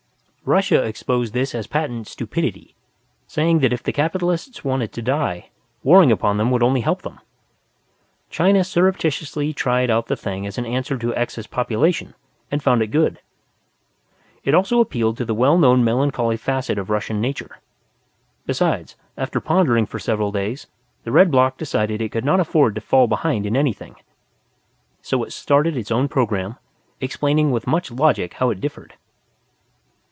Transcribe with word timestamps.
Russia 0.43 0.83
exposed 0.83 1.33
this 1.33 1.53
as 1.55 1.67
patent 1.67 2.07
stupidity, 2.07 2.75
saying 3.27 3.59
that 3.59 3.71
if 3.71 3.83
the 3.83 3.93
Capitalists 3.93 4.65
wanted 4.65 4.91
to 4.91 5.01
die, 5.01 5.49
warring 5.83 6.11
upon 6.11 6.35
them 6.37 6.49
would 6.51 6.63
only 6.63 6.81
help 6.81 7.03
them. 7.03 7.19
China 8.31 8.63
surreptitiously 8.63 9.53
tried 9.53 9.91
out 9.91 10.07
the 10.07 10.15
thing 10.17 10.47
as 10.47 10.57
an 10.57 10.65
answer 10.65 10.97
to 10.97 11.15
excess 11.15 11.45
population, 11.45 12.15
and 12.49 12.63
found 12.63 12.81
it 12.81 12.87
good. 12.87 13.19
It 14.43 14.55
also 14.55 14.81
appealed 14.81 15.15
to 15.17 15.25
the 15.25 15.35
well 15.35 15.59
known 15.59 15.83
melancholy 15.85 16.37
facet 16.37 16.77
of 16.79 16.89
Russian 16.89 17.21
nature. 17.21 17.59
Besides, 18.47 18.95
after 19.17 19.39
pondering 19.39 19.85
for 19.85 19.99
several 19.99 20.31
days, 20.33 20.65
the 21.03 21.11
Red 21.13 21.29
Bloc 21.29 21.55
decided 21.59 22.01
it 22.01 22.11
could 22.11 22.25
not 22.25 22.39
afford 22.39 22.73
to 22.75 22.81
fall 22.81 23.07
behind 23.07 23.45
in 23.45 23.55
anything, 23.55 23.95
so 25.03 25.23
it 25.23 25.31
started 25.31 25.77
its 25.77 25.91
own 25.91 26.09
program, 26.09 26.57
explaining 26.99 27.51
with 27.51 27.67
much 27.67 27.91
logic 27.91 28.33
how 28.33 28.49
it 28.49 28.59
differed. 28.59 28.95